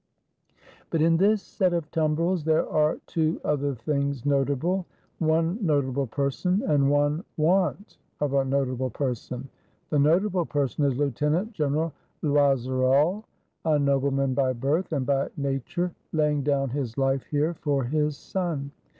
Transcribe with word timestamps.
But 0.89 1.03
in 1.03 1.17
this 1.17 1.43
set 1.43 1.73
of 1.73 1.91
Tumbrels 1.91 2.43
there 2.43 2.67
are 2.67 2.97
two 3.05 3.39
other 3.43 3.75
things 3.75 4.25
notable: 4.25 4.87
one 5.19 5.59
notable 5.63 6.07
person; 6.07 6.63
and 6.65 6.89
one 6.89 7.23
want 7.37 7.99
of 8.19 8.33
a 8.33 8.43
nota 8.43 8.73
ble 8.73 8.89
person. 8.89 9.47
The 9.91 9.99
notable 9.99 10.47
person 10.47 10.85
is 10.85 10.97
Lieutenant 10.97 11.53
General 11.53 11.93
Loiserolles, 12.23 13.25
a 13.63 13.77
nobleman 13.77 14.33
by 14.33 14.53
birth, 14.53 14.91
and 14.91 15.05
by 15.05 15.29
nature; 15.37 15.91
laying 16.13 16.41
down 16.41 16.71
his 16.71 16.95
Hfe 16.95 17.25
here 17.25 17.53
for 17.53 17.83
his 17.83 18.17
son. 18.17 18.71